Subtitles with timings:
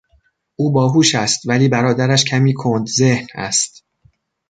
[0.55, 3.83] او باهوش است ولی برادرش کمی کند ذهن است.